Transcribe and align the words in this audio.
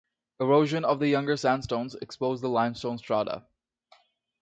Erosion 0.39 0.83
of 0.83 0.97
the 0.97 1.07
younger 1.07 1.37
sandstones 1.37 1.93
exposed 1.93 2.41
the 2.41 2.49
limestone 2.49 2.97
strata. 2.97 3.45